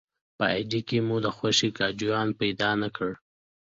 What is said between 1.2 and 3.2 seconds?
د خوښې ګاډیوان پیدا نه کړ.